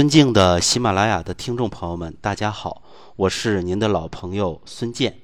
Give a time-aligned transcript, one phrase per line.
[0.00, 2.82] 尊敬的喜马拉雅的听众朋友们，大家好，
[3.16, 5.20] 我是您的老朋友孙健。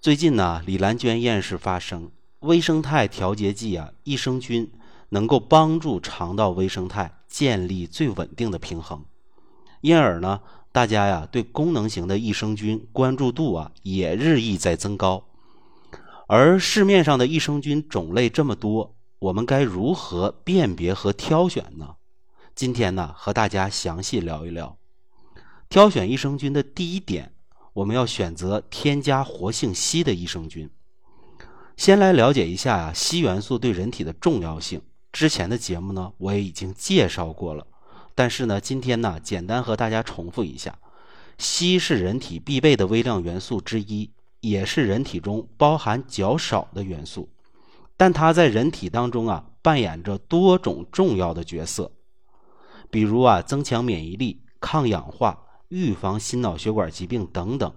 [0.00, 2.08] 最近呢，李兰娟验尸发生，
[2.38, 4.70] 微生态调节剂啊，益生菌
[5.08, 9.04] 能够帮助肠道微生态建立最稳定的平衡，
[9.80, 15.24] 因而呢，大家呀对功能型的益生菌关注度啊也日益在增高。
[16.28, 21.96] 而市面上的益生菌种类这么多，我们该如何辨别和挑选呢？
[22.58, 24.76] 今天呢，和大家详细聊一聊
[25.68, 27.32] 挑选益生菌的第一点，
[27.72, 30.68] 我们要选择添加活性硒的益生菌。
[31.76, 34.82] 先来了解一下啊，硒元素对人体的重要性。
[35.12, 37.64] 之前的节目呢，我也已经介绍过了，
[38.16, 40.76] 但是呢，今天呢，简单和大家重复一下：
[41.38, 47.28] 硒是人体必备的微量元素之一，也是人体中包含较少的元素，
[47.96, 51.92] 但它在人体当中啊，扮演着多种重要的角色。
[52.90, 57.72] 比如啊，增强免疫力、抗氧化、预防心脑血管疾病等等。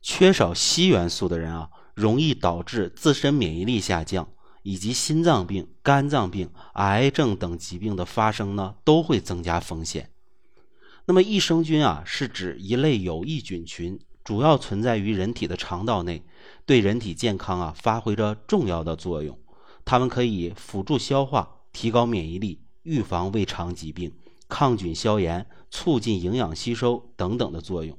[0.00, 4.28] 缺少硒元素的人啊，容易导致自身免疫力下降，
[4.62, 10.10] 以及心脏病、肝脏病、癌症等疾病的发生呢，都会增加风险。
[11.06, 16.22] 那么，益生菌啊，是指一类有益菌群，主要存在于人体的肠道内，
[16.64, 19.36] 对人体健康啊，发挥着重要的作用。
[19.84, 22.60] 它们可以辅助消化，提高免疫力。
[22.88, 24.10] 预防胃肠疾病、
[24.48, 27.96] 抗菌消炎、促进营养吸收等等的作用。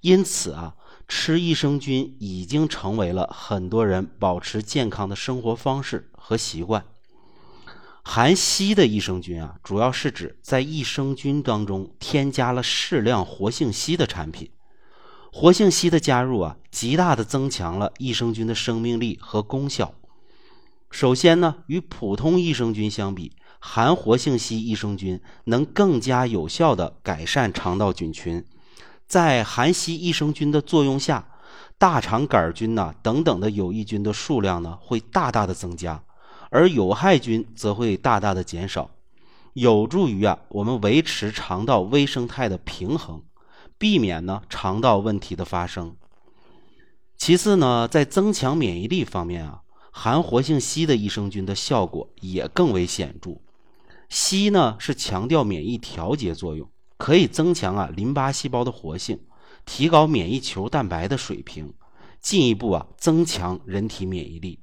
[0.00, 0.76] 因此啊，
[1.08, 6.84] 吃益生菌已经成为了很多人保持健康的生活方式和习惯。
[8.02, 14.50] 含硒的益生菌啊，主要是指在益生菌当中添加了适量活性硒的产品。
[15.32, 19.94] 活性硒的加入啊，极大的增强了益生菌的生命力和功效。
[20.90, 28.44] 首先呢，与普通益生菌相比，含活性硒益生菌能更加有效地改善肠道菌群，
[29.06, 31.28] 在含硒益生菌的作用下，
[31.78, 36.02] 大肠杆菌呐等等的有益菌的数量呢会大大的增加，
[36.50, 38.90] 而有害菌则会大大的减少，
[39.52, 43.22] 有助于啊我们维持肠道微生态的平衡，
[43.76, 45.94] 避免呢肠道问题的发生。
[47.18, 49.60] 其次呢，在增强免疫力方面啊，
[49.92, 53.38] 含活性硒的益生菌的效果也更为显著。
[54.10, 59.20] 硒呢是强调免疫调节作用，可以增强啊淋巴细胞的活性，
[59.64, 61.72] 提高免疫球蛋白的水平，
[62.20, 64.58] 进一步啊增强人体免疫力。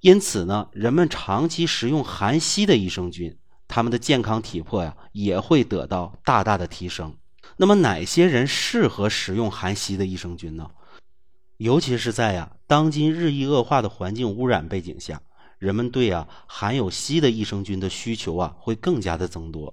[0.00, 3.36] 因此呢，人们长期食用含硒的益生菌，
[3.66, 7.14] 他们的健康体魄呀也会得到大大的提升。
[7.56, 10.70] 那么哪些人适合食用含硒的益生菌呢？
[11.56, 15.20] 尤其是在呀当今日益恶化的环境污染背景下。
[15.60, 19.72] 人们对啊含有硒的益生菌的需求啊会更加的增多，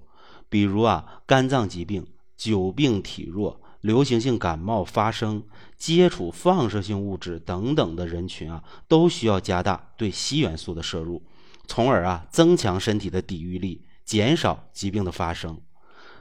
[0.50, 2.06] 比如啊肝脏疾病、
[2.36, 5.42] 久病体弱、流行性感冒发生、
[5.78, 11.22] 接触放射性物质等等的人群啊，都需要加大对硒元素的摄入，
[11.66, 15.58] 从而啊增强身体的抵御力，减少疾病的发生。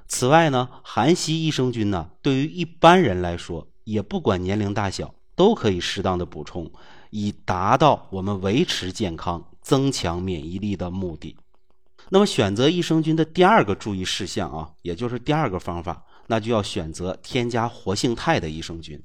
[0.08, 6.72] 此外呢，含硒益生菌呢，对于一般人来说，也不管年龄大小，都可以适当的补充，
[7.10, 9.44] 以达到我们维持健康。
[9.68, 11.36] 增强免疫力的目的。
[12.08, 18.98] 那么，选择益生菌的第二个注意事项啊，也就是第二个方法，那就要选择添加活性肽的益生菌。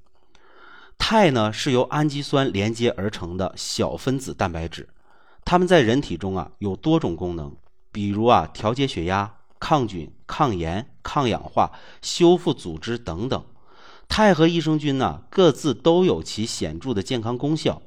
[0.96, 4.88] 肽呢是由氨基酸连接而成的小分子蛋白质，
[5.44, 7.52] 它们在人体中啊有多种功能，
[7.90, 13.44] 比如啊调节血压、抗菌、抗炎、抗氧化、修复组织等等。
[14.08, 17.82] 肽和益生菌呢各自都有其显著的健康功效。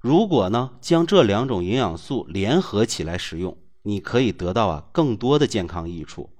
[0.00, 6.30] 如果呢，将这两种营养素联合起来使用，你可以得到啊更多的健康益处。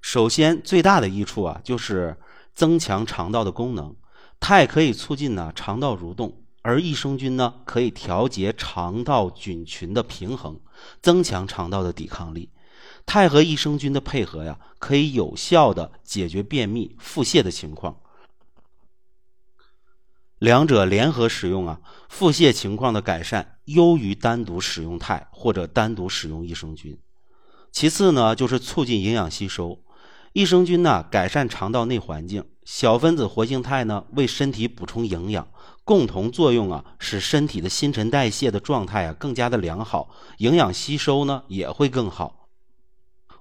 [0.00, 2.16] 首先，最大的益处啊就是
[2.54, 3.94] 增强肠道的功能。
[4.38, 10.60] 肽可以促进呢肠道蠕动，而益生菌呢可以调节肠道菌群的平衡，
[11.02, 12.48] 增强肠道的抵抗力。
[13.04, 17.98] 肽和益生菌的配合呀，可以有效的解决便秘、腹泻的情况。
[20.38, 26.98] 两者联合使用啊，腹泻情况的改善优于单独使用肽或者单独使用益生菌。
[27.72, 29.82] 其次呢，就是促进营养吸收。
[30.32, 35.48] 益生菌呢，改善肠道内环境；小分子活性肽呢，为身体补充营养。
[35.84, 42.48] 共同作用啊，使身体的新陈代谢的状态啊更加的良好，营养吸收呢也会更好。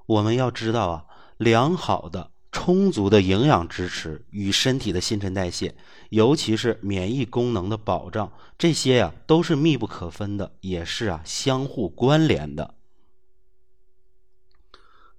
[0.06, 1.06] 我们要知道啊，
[1.38, 2.32] 良好的。
[2.60, 5.76] 充足的营养支持与身体的新陈代谢，
[6.10, 12.74] 尤其是免疫功能的保障，这些呀都是密不可分的，也是啊相互关联的。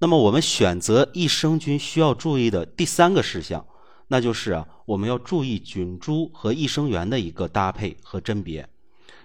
[0.01, 3.65] 那么我们选择益生菌需要注意的第三个事项，
[4.09, 8.69] 那就是啊，我们要注意菌株和益生元的一个搭配和甄别。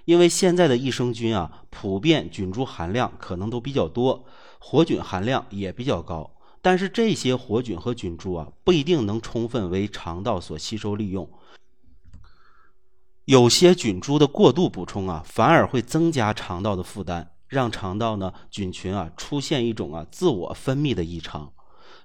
[0.05, 4.23] 因为现在的益生菌啊，普遍菌株含量可能都比较多，
[4.59, 6.29] 活菌含量也比较高。
[6.63, 11.29] 但是这些活菌和菌株啊，不一定能充分为肠道所吸收利用。
[13.25, 21.51] 有些菌株的过度补充啊，反而会增加肠道的负担，让肠道呢菌群啊出现一种啊自我分泌的异常。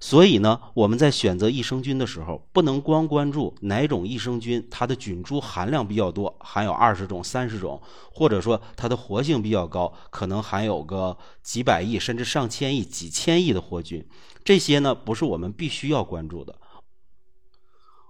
[0.01, 7.81] 所以呢，我们在选择益生菌的时候，不能光关注哪种益生菌它的菌株含量比较多，含有二十种、三十种，
[8.13, 14.05] 或者说它的活性比较高，可能含有个几百亿甚至上千亿、几千亿的活菌。
[14.49, 16.57] 这些呢，不是我们必须要关注的。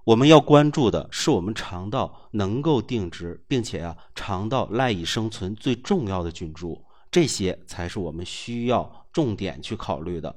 [0.05, 6.81] 我们要关注的是我们肠道能够定植，并且啊，肠道赖以生存最重要的菌株，
[7.11, 10.37] 这些才是我们需要重点去考虑的。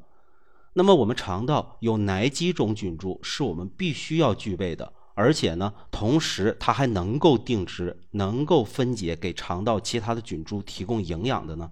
[0.74, 4.92] 那么，我们肠道有哪几种菌株是我们必须要具备的？
[5.13, 11.69] 而且呢，同时它还能够定植、能够分解给肠道其他的菌株提供营养的呢？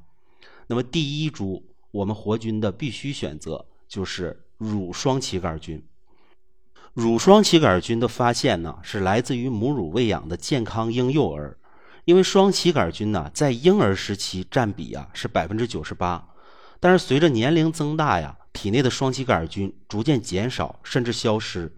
[0.67, 5.83] 那么，第一株我们活菌的必须选择就是乳双歧杆菌。
[6.93, 11.57] 乳双歧杆菌的发现呢，是来自于母乳喂养的健康婴幼儿，
[12.05, 16.29] 因为双歧杆菌呢，在婴儿时期占比啊是百分之九十八，
[16.79, 18.37] 但是随着年龄增大呀。
[18.51, 21.71] 体内的双歧杆菌逐渐减少，甚至消失。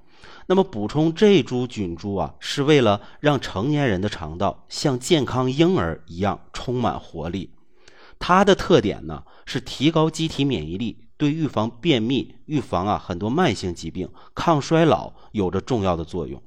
[0.47, 7.53] 那么，补充这株菌株啊，是为了让成年人的肠道像健康婴儿一样充满活力。
[8.17, 16.41] 它的特点呢，是提高机体免疫力，对预防便秘、预防啊很多慢性疾病、抗衰老有着重要的作用。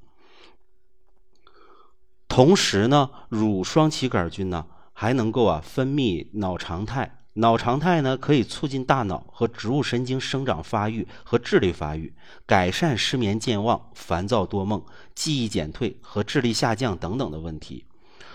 [2.26, 7.20] 同时呢，乳双歧杆菌呢，还能够啊分泌脑常态。
[7.34, 12.12] 脑常态呢，可以促进大脑和植物神经生长发育和智力发育，
[12.44, 14.84] 改善失眠健忘、烦躁多梦、
[15.14, 17.84] 记忆减退和智力下降等等的问题。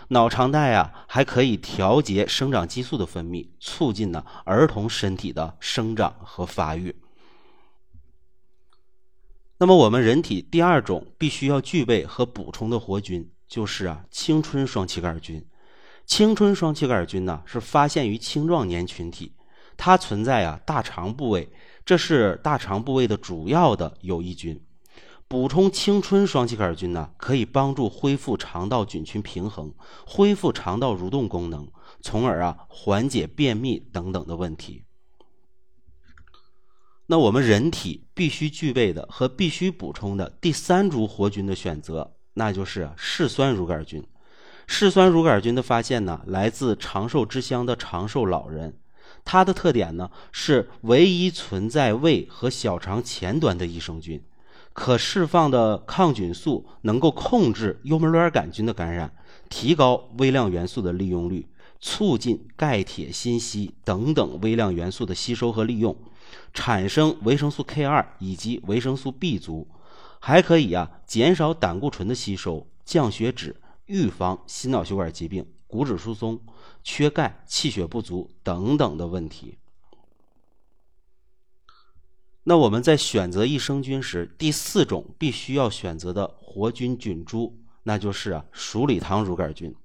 [0.10, 6.96] 脑常态啊，还可以调节生长激素的分泌，促进呢儿童身体的生长和发育。
[9.60, 15.46] 那么，我们人体第二种必须要具备和补充的活菌，就是啊青春双歧杆菌。
[16.06, 19.34] 青春双歧杆菌呢，是发现于青壮年群体，
[19.78, 21.48] 它存在啊大肠部位，
[21.86, 24.60] 这是大肠部位的主要的有益菌。
[25.30, 29.72] 补充青春双歧杆菌呢，可以帮助恢复肠道菌群平衡，
[30.08, 31.72] 恢复肠道蠕动功能，
[32.02, 34.86] 从而啊缓解便秘等等的问题。
[37.06, 44.04] 那我们人体必须具备的和必须补充的第三株活菌的选择，那就是嗜酸乳杆菌。
[44.66, 48.80] 嗜酸乳杆菌的发现呢，来自长寿之乡的长寿老人。
[49.24, 54.24] 它的特点呢，是唯一存在胃和小肠前端的益生菌，
[54.74, 59.14] 可释放的抗菌素能够控制幽门螺杆菌的感染，
[59.50, 61.48] 提高微量元素的利用率，
[61.80, 65.96] 促进钙、铁、锌、硒等等微量元素的吸收和利用，
[66.54, 69.68] 产生维生素 K 二以及维生素 B 族，
[70.20, 73.56] 还可以啊减少胆固醇的吸收，降血脂。
[73.86, 76.40] 预防心脑血管疾病、骨质疏松、
[76.84, 79.58] 缺钙、气血不足等等的问题。
[82.50, 89.76] 那我们在选择益生菌时，第四种必须要选择的活菌菌株，那就是啊鼠李糖乳杆菌。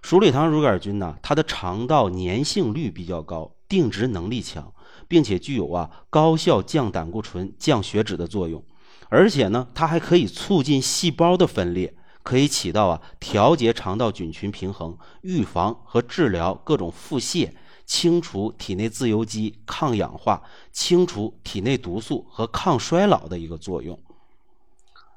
[0.00, 4.72] 鼠李糖乳杆菌呢，它的肠道粘性率比较高，定植能力强，
[5.06, 8.64] 并且具有啊高效降胆固醇、降血脂的作用。
[9.10, 11.94] 而且呢，它还可以促进细胞的分裂。
[12.22, 17.50] 可以起到啊调节肠道菌群平衡、预防和治疗各种腹泻、
[17.88, 23.98] 清除体内自由基、抗氧化、清除体内毒素和抗衰老的一个作用。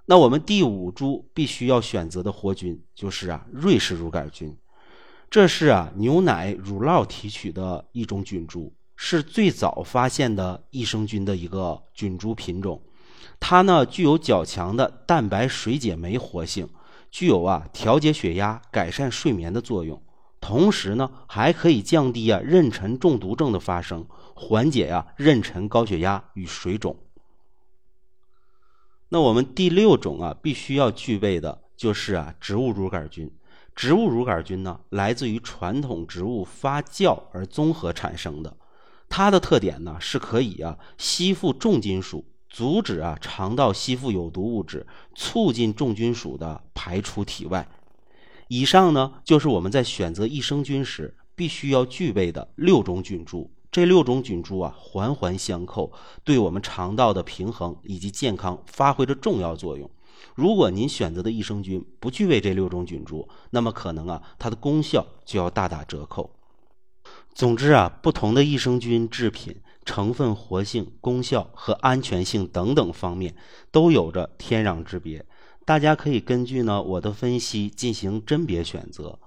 [0.06, 4.58] 那我们第五株必须要选择的活菌就是啊瑞士乳杆菌，
[5.30, 12.82] 这是啊牛奶乳酪提取的一种菌株，是最早发现的益生菌的一个菌株品种。
[13.40, 16.68] 它呢具有较强的蛋白水解酶活性。
[17.12, 20.02] 具有啊调节血压、改善睡眠的作用，
[20.42, 24.06] 同时呢还可以降低啊妊娠中毒症的发生，
[24.36, 26.98] 缓解呀妊娠高血压与水肿。
[29.08, 33.32] 那我们第六种啊必须要具备的就是啊植物乳杆菌。
[33.74, 38.58] 植物乳杆菌呢来自于传统植物发酵而综合产生的，
[39.08, 42.26] 它的特点呢是可以啊吸附重金属。
[42.50, 47.66] 阻止啊肠道吸附有毒物质，促进重金属的排出体外。
[48.54, 55.94] 以上呢就是我们在选择益生菌时必须要具备的六种菌株，这六种菌株啊环环相扣，
[56.26, 59.90] 对我们肠道的平衡以及健康发挥着重要作用。
[60.36, 66.36] 如果您选择的益生菌不具备这六种菌株，那么可能啊它的功效就要大打折扣。
[67.34, 73.34] 总之啊，不同的益生菌制品成分活性、功效和安全性等等方面
[73.72, 75.26] 都有着天壤之别。
[75.72, 79.18] 大家可以根据呢我的分析进行甄别选择。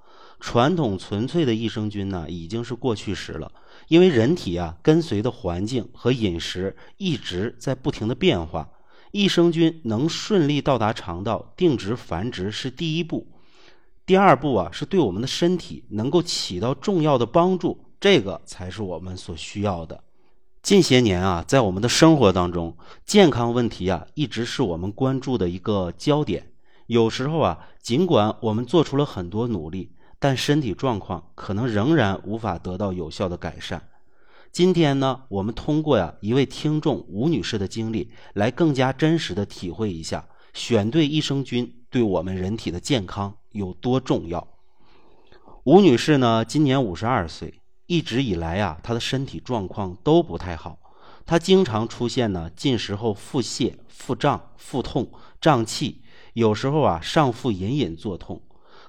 [0.41, 3.51] 传统纯粹的益生菌呢已经是过去时了，
[3.89, 8.69] 因为人体啊跟随的环境和饮食一直在不停的变化。
[9.11, 13.27] 益生菌能顺利到达肠道定植繁殖是第一步，
[14.05, 20.05] 第二步啊是对我们的身体能够起到重要的帮助，这个才是我们所需要的。
[20.65, 26.53] 近些年啊，在我们的生活当中，健康问题啊一直是我们关注的一个焦点。
[26.87, 33.91] 有时候啊，尽管我们做出了很多努力，但身体状况可能仍然无法得到有效的改善。
[34.53, 44.49] 今天呢，我们通过呀一位听众吴女士的经历，来更加真实的体会一下选对益生菌对我们人体的健康有多重要。
[45.65, 50.79] 吴女士呢，今年五十二岁，一直以来呀，他的身体状况都不太好，
[51.27, 55.11] 他经常出现呢进食后腹泻、腹胀、腹痛、
[55.41, 58.43] 胀气，有时候啊上腹隐隐作痛。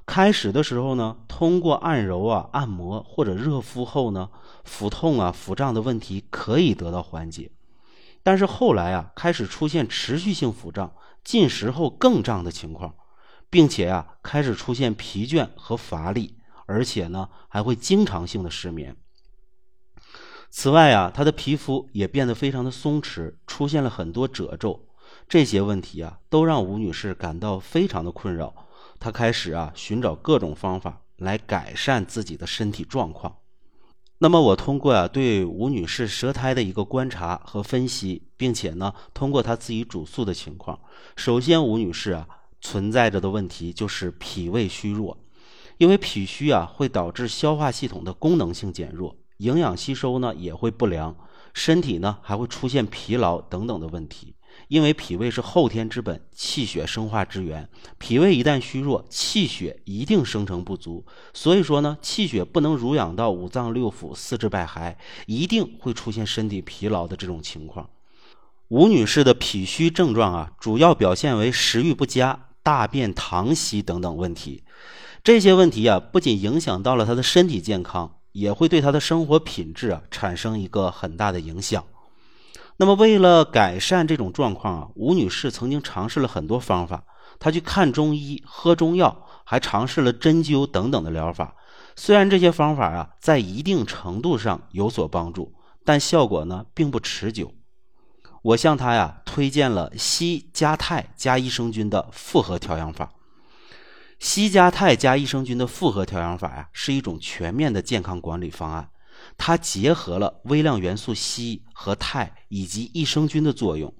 [0.05, 4.29] 开始的时候呢，通过按揉啊、按摩或者热敷后呢。
[4.63, 7.51] 腹痛啊、腹胀的问题可以得到缓解，
[8.23, 10.91] 但是后来啊，开始出现持续性腹胀、
[11.23, 12.95] 进食后更胀的情况，
[13.51, 16.35] 并且啊，开始出现疲倦和乏力，
[16.65, 18.95] 而且呢，还会经常性的失眠。
[20.49, 24.87] 此外啊，他的皮肤也变得非常的松弛，出现了很多褶皱，
[25.27, 28.53] 这些问题啊，都让吴女士感到非常的困扰。
[28.97, 33.35] 她开始啊，寻找各种方法来改善自己的身体状况。
[34.19, 40.79] 那么我通过啊对吴女士舌苔的一个观察和分析，并且呢通过她自己主诉的情况，
[41.17, 42.25] 首先吴女士啊
[42.61, 45.17] 存在着的问题就是脾胃虚弱，
[45.77, 51.15] 因为脾虚啊会导致消化系统的功能性减弱，营养吸收呢也会不良，
[51.53, 54.35] 身体呢还会出现疲劳等等的问题。
[54.69, 57.67] 因为脾胃是后天之本，气血生化之源。
[57.97, 61.05] 脾胃一旦虚弱，气血一定生成不足。
[61.33, 67.89] 所以说呢，气血不能濡养到五脏六腑、四肢百骸，一定会出现身体疲劳的这种情况。
[68.69, 74.63] 吴女士的脾虚症状啊，主要表现为食欲不佳、大便溏稀等等问题。
[75.25, 81.83] 这些问题啊，不仅影响到了她的身体健康，也会对她的生活品质啊产生一个很大的影响。
[82.77, 87.03] 那么，为了改善这种状况啊，吴女士曾经尝试了很多方法。
[87.39, 91.55] 她去看中医、喝中药，还尝试了针灸等等的疗法。
[91.95, 97.51] 虽然这些方法啊，在一定程度上有所帮助，但效果呢并不持久。
[98.43, 103.09] 我向她呀推荐了硒加肽加益生菌的复合调养法。
[104.19, 108.89] 硒加钛加益生菌的复合调养法呀，是一种全面的健康管理方案。
[109.37, 113.93] 它结合了微量元素硒和钛以及益生菌的作用，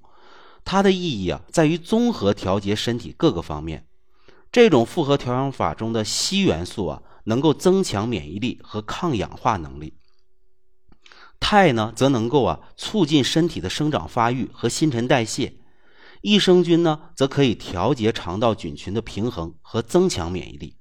[0.63, 3.87] 它的意义啊在于综合调节身体各个方面。
[4.51, 9.93] 这种复合调养法中的硒元素啊，能够增强免疫力和抗氧化能力；
[11.39, 15.59] 钛呢，则能够啊促进身体的生长发育和新陈代谢；
[16.27, 20.75] 益生菌呢，则可以调节肠道菌群的平衡和增强免疫力。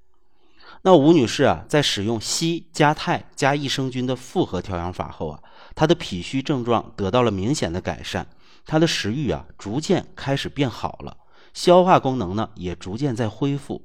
[0.81, 5.43] 那吴女士啊，在使用硒加肽加益生菌的复合调养法后啊，
[5.75, 8.27] 她的脾虚症状得到了明显的改善，
[8.65, 11.19] 她的食欲啊逐渐开始变好了，
[11.53, 13.85] 消化功能呢也逐渐在恢复，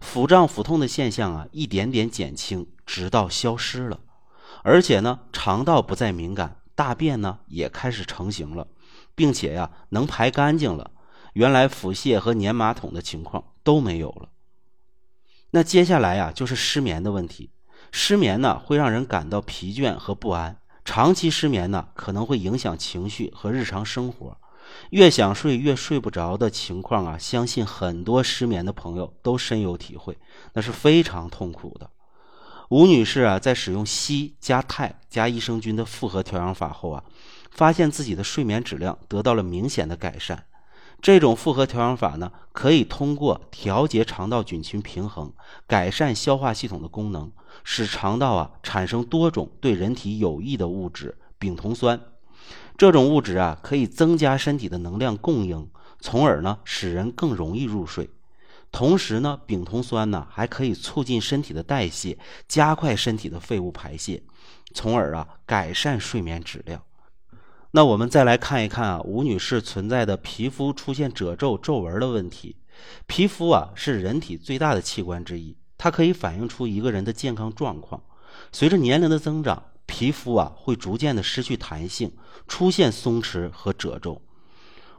[0.00, 3.98] 腹胀腹痛的现象啊一点点减轻，直到消失了，
[4.62, 8.68] 而且呢肠道不再敏感，大便呢也开始成型了，
[9.16, 10.92] 并且呀能排干净了，
[11.34, 14.28] 原来腹泻和粘马桶的情况都没有了。
[15.50, 17.50] 那接下来呀，就是失眠的问题。
[17.92, 20.56] 失眠呢，会让人感到疲倦和不安。
[20.84, 24.36] 长期失眠呢，可能会影响情绪和日常生活。
[24.90, 30.16] 越想睡越睡不着的情况啊，相信很多失眠的朋友都深有体会，
[30.52, 31.90] 那是非常痛苦的。
[32.68, 37.02] 吴女士啊，在使用硒加肽加益生菌的复合调养法后啊，
[37.50, 40.44] 发现自己的睡眠质量得到了明显的改善。
[41.02, 45.32] 这种复合调养法呢，可以通过调节肠道菌群平衡，
[45.66, 47.32] 改善消化系统的功能，
[47.64, 51.98] 使肠道啊产生多种对人体有益的物质丙酮酸。
[52.76, 55.68] 这种物质啊可以增加身体的能量供应，
[56.00, 58.10] 从而呢使人更容易入睡。
[58.70, 64.22] 同时呢，丙酮酸呢还可以促进身体的代谢，加快身体的废物排泄，
[64.74, 66.82] 从而啊改善睡眠质量。
[67.72, 72.56] 那我们再来看一看啊，吴女士存在的皮肤出现褶皱、皱纹的问题。
[73.06, 78.02] 皮肤啊是人体最大的器官之一，它可以反映出一个人的健康状况。
[78.50, 82.10] 随着年龄的增长，皮肤啊会逐渐的失去弹性，
[82.48, 84.20] 出现松弛和褶皱。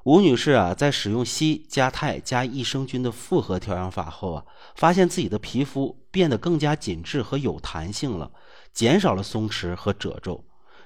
[0.03, 8.31] 吴女士啊，在使用硒加肽加益生菌的复合调养法后啊，发现自己的皮肤变得更加紧致和有弹性了，
[8.73, 10.43] 减少了松弛和褶皱。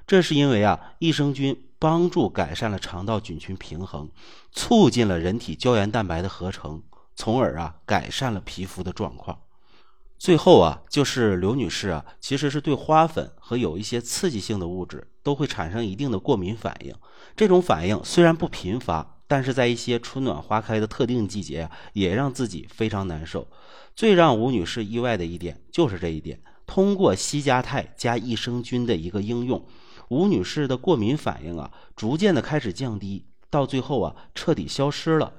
[0.07, 4.09] 这是因为啊，益生菌帮助改善了肠道菌群平衡，
[4.51, 6.83] 促进了人体胶原蛋白的合成，
[7.15, 9.39] 从而啊，改善了皮肤的状况。
[10.17, 16.93] 最后啊，就是刘女士啊，其实是对花粉和有一些刺激性的物质都会产生一定的过敏反应。
[17.35, 23.47] 这种反应虽然不频发，但是在一些春暖花开的特定季节啊，也让自己非常难受。
[23.95, 29.65] 最让吴女士意外的一点就是这一点：通过西加肽加益生菌的一个应用，
[30.09, 35.33] 吴女士的过敏反应啊，逐渐的开始降低，到最后啊，彻底消失了。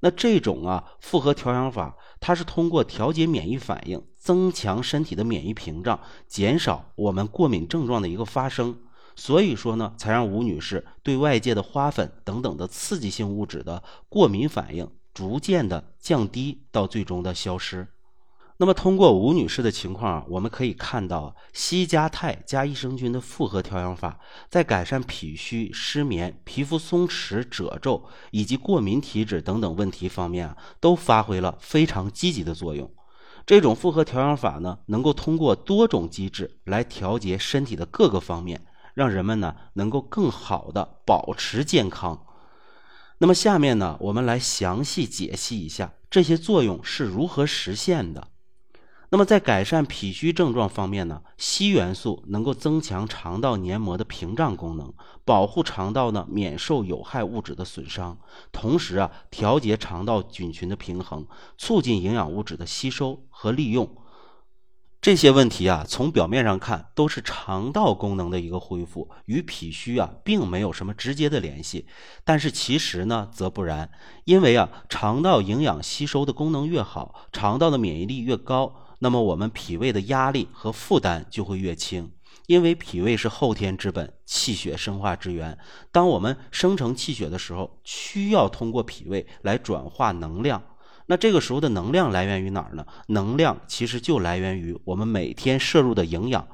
[0.00, 8.76] 那这种啊复合调养法，它是通过调节免疫反应，增强身体的免疫屏障，减少我们过敏症状的一个发生。
[9.14, 17.86] 所以说呢，才让吴女士对外界的花粉等等的刺激性物质的过敏反应逐渐的降低，到最终的消失。
[18.62, 32.88] 那么，通过吴女士的情况，我们可以看到，硒加肽加益生菌的复合调养法，在改善脾虚、失眠、皮肤松弛、褶皱以及过敏体质等等问题方面啊，都发挥了非常积极的作用。
[33.44, 38.64] 这种复合调养法呢，能够通过多种机制来调节身体的各个方面，
[38.94, 42.24] 让人们呢能够更好的保持健康。
[43.18, 48.28] 那么，下面呢，我们来详细解析一下这些作用是如何实现的。
[49.12, 54.90] 那么在改善脾虚症状方面呢，硒元素能够增强肠道黏膜的屏障功能，
[55.22, 58.16] 保护肠道呢免受有害物质的损伤，
[58.52, 61.26] 同时啊调节肠道菌群的平衡，
[61.58, 63.94] 促进营养物质的吸收和利用。
[65.02, 71.86] 这些问题啊，从表面上看都是肠道功能的一个恢复，与脾虚啊并没有什么直接的联系。
[72.24, 73.90] 但是其实呢则不然，
[74.24, 78.76] 因为啊肠道营养吸收的功能越好，肠道的免疫力越高。
[79.02, 82.12] 那么我们脾胃的压力和负担就会越轻，
[82.46, 85.58] 因为脾胃是后天之本，气血生化之源。
[85.90, 90.62] 当我们生成气血的时候，需要通过脾胃来转化能量。
[91.06, 92.86] 那这个时候的能量来源于哪儿呢？
[93.08, 96.46] 能量其实就来源于我们每天摄入的营养。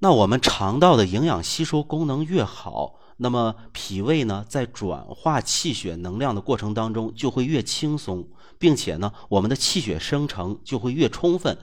[0.00, 2.98] 那我们肠道的营养吸收功能越好。
[3.16, 8.28] 那么脾胃呢，在转化气血能量的过程当中，就会越轻松，
[8.62, 11.58] 并且呢，我们的气血生成就会越充分。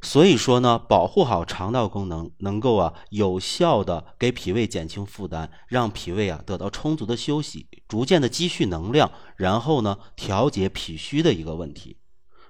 [0.00, 11.96] 所以说呢，保护好肠道功能，能够啊有效的给脾胃减轻负担，让脾胃啊得到充足的休息，逐渐的积蓄能量，然后呢调节脾虚的一个问题。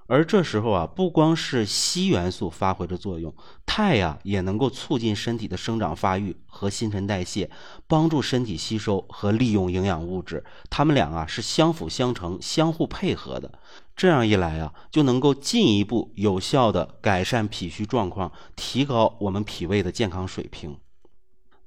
[0.06, 3.34] 而这时候啊，不光是硒元素发挥着作用，
[3.64, 7.50] 钛呀也能够促进身体的生长发育和新陈代谢，
[7.86, 10.44] 帮助身体吸收和利用营养物质。
[10.68, 13.50] 它们俩啊是相辅相成、相互配合的。
[13.96, 20.76] 这样一来啊，就能够进一步有效的改善脾虚状况，提高我们脾胃的健康水平。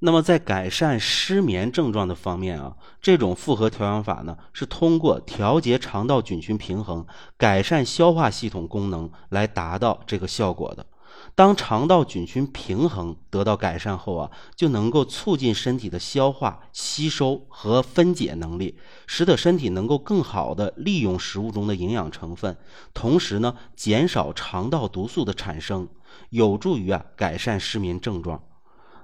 [0.00, 7.06] 那么在改善失眠症状的方面啊，这种复合调养法呢，是通过调节肠道菌群平衡、
[7.38, 10.84] 改善消化系统功能来达到这个效果的。
[11.34, 22.54] 当肠道菌群平衡得到改善后啊，就能够促进身体的消化、吸收和分解能力，使得身体能够更好的利用食物中的营养成分，
[22.92, 25.88] 同时呢，减少肠道毒素的产生，
[26.28, 28.42] 有助于啊改善失眠症状。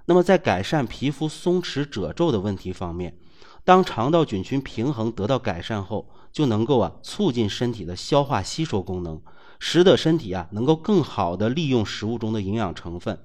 [0.07, 3.17] 那么，在改善皮肤松弛褶皱的问题方面，
[3.65, 9.21] 当肠道菌群平衡得到改善后，就能够啊促进身体的消化吸收功能，
[9.61, 13.19] 使得身体啊能够更好的利用食物中的营养成分。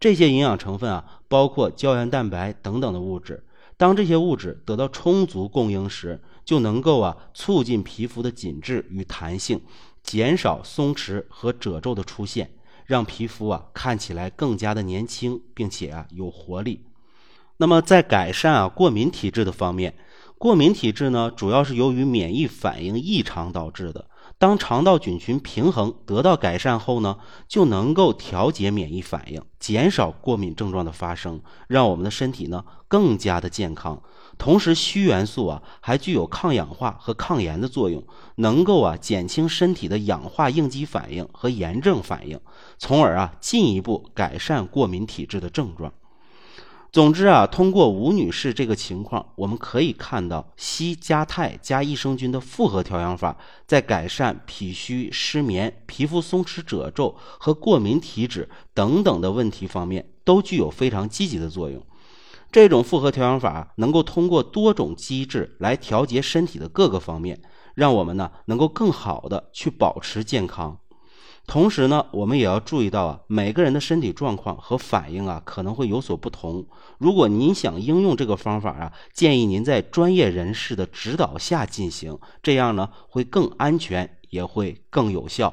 [0.00, 3.44] 这些营养成分啊包括胶原蛋白等等的物质。
[3.76, 9.60] 当这些物质得到充足供应时，就能够啊促进皮肤的紧致与弹性，
[10.02, 12.50] 减少松弛和褶皱的出现。
[12.92, 16.84] 让皮肤啊看起来更加的年轻，并且啊有活力。
[17.56, 19.94] 那么在改善啊过敏体质的方面，
[20.36, 24.04] 过敏体质呢主要是由于免疫反应异常导致的。
[24.36, 27.16] 当肠道菌群平衡得到改善后呢，
[27.48, 34.02] 就能够调节免疫反应，减少过敏症状的发生，让我们的身体呢更加的健康。
[34.42, 38.02] 同时，硒元素啊还具有抗氧化和抗炎的作用，
[38.34, 42.40] 能够啊减轻身体的氧化应激反应和炎症反应，
[42.76, 45.92] 从而啊进一步改善过敏体质的症状。
[46.90, 61.80] 总之啊，通过吴女士这个情况，我们可以看到硒加肽加益生菌的复合调养法，在改善脾虚、失眠、皮肤松弛褶皱和过敏体质等等的问题方面，都具有非常积极的作用。
[62.52, 67.40] 这种复合调养法能够通过多种机制来调节身体的各个方面，
[67.74, 70.78] 让我们呢能够更好的去保持健康。
[71.46, 76.66] 同时呢，我们也要注意到啊，每个人的身体状况和反应啊可能会有所不同。
[76.98, 85.52] 如果您想应用这个方法啊，建议您在专业人士的指导下进行，这样呢会更安全，也会更有效。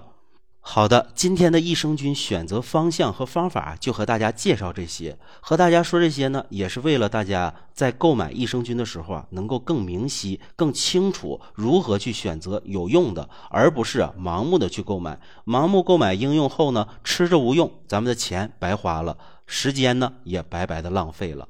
[0.61, 5.17] 好的，今天的益生菌选择方向和方法就和大家介绍这些。
[5.41, 15.19] 和大家说这些呢，也是为了大家在购买益生菌的时候啊，能够更明晰、更清楚如何去选择有用的，而不是盲目的去购买。
[15.45, 19.17] 盲目购买应用后呢，吃着无用，咱们的钱白花了，
[19.47, 21.47] 时间呢也白白的浪费了。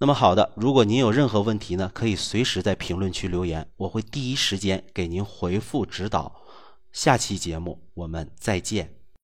[0.00, 6.32] 那么好的，如果您有任何问题呢，可以随时在评论区留言，我会第一时间给您回复指导。
[6.92, 8.97] 下期节目我们再见。